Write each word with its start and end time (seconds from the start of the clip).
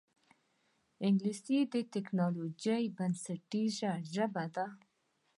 انګلیسي 1.07 1.57
د 1.73 1.75
ټکنالوجۍ 1.93 2.83
بنسټیزه 2.97 3.91
ژبه 4.13 4.45
ده 4.55 4.65